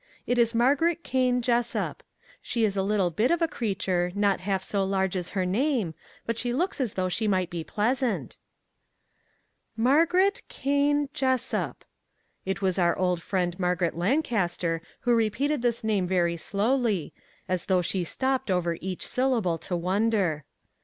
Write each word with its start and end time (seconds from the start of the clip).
It 0.25 0.39
is 0.39 0.55
Margaret 0.55 1.03
Kane 1.03 1.43
Jessup. 1.43 2.01
She 2.41 2.65
is 2.65 2.75
a 2.75 2.81
little 2.81 3.11
bit 3.11 3.29
of 3.29 3.39
a 3.39 3.47
creature, 3.47 4.11
not 4.15 4.39
half 4.39 4.63
so 4.63 4.83
large 4.83 5.15
as 5.15 5.29
her 5.37 5.45
name, 5.45 5.93
but 6.25 6.39
she 6.39 6.53
looks 6.53 6.81
as 6.81 6.95
though 6.95 7.07
she 7.07 7.27
might 7.27 7.51
be 7.51 7.63
pleasant." 7.63 8.35
312 9.75 9.75
A 9.77 9.77
MEMORABLE 9.77 10.03
BIRTHDAY" 10.03 10.39
Margaret 10.39 10.41
Kane 10.49 11.09
Jessup!" 11.13 11.85
It 12.51 12.61
was 12.63 12.79
our 12.79 12.97
old 12.97 13.21
friend 13.21 13.59
Margaret 13.59 13.95
Lancaster 13.95 14.81
who 15.01 15.13
repeated 15.13 15.61
this 15.61 15.83
name 15.83 16.07
very 16.07 16.35
slowly, 16.35 17.13
as 17.47 17.67
though 17.67 17.83
she 17.83 18.03
stopped 18.03 18.49
over 18.49 18.79
each 18.81 19.05
syllable 19.05 19.59
to 19.59 19.75
wonder. 19.75 20.45